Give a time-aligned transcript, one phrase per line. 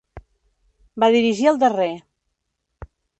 [1.03, 1.91] Va dirigir el darrer.